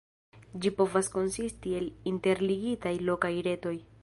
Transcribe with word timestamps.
Ĝi 0.63 0.71
povas 0.79 1.11
konsisti 1.17 1.75
el 1.81 1.87
interligitaj 2.13 2.97
lokaj 3.11 3.35
retoj. 3.51 3.81